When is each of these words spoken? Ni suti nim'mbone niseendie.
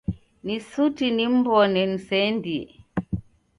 Ni 0.45 0.55
suti 0.69 1.05
nim'mbone 1.17 1.81
niseendie. 1.91 2.65